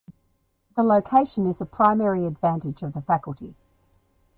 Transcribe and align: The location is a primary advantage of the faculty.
The 0.75 0.81
location 0.81 1.45
is 1.45 1.61
a 1.61 1.65
primary 1.67 2.25
advantage 2.25 2.81
of 2.81 2.93
the 2.93 3.03
faculty. 3.03 3.55